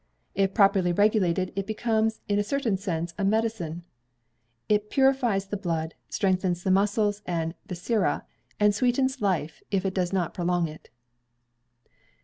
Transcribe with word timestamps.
If 0.33 0.55
properly 0.55 0.91
regulated, 0.91 1.53
it 1.55 1.67
becomes 1.67 2.21
in 2.27 2.39
a 2.39 2.43
certain 2.43 2.75
sense 2.75 3.13
a 3.19 3.23
medicine. 3.23 3.83
It 4.67 4.89
purifies 4.89 5.45
the 5.45 5.57
blood, 5.57 5.93
strengthens 6.09 6.63
the 6.63 6.71
muscles 6.71 7.21
and 7.27 7.53
viscera, 7.67 8.25
and 8.59 8.73
sweetens 8.73 9.21
life 9.21 9.61
if 9.69 9.85
it 9.85 9.93
does 9.93 10.11
not 10.11 10.33
prolong 10.33 10.67
it." 10.67 10.89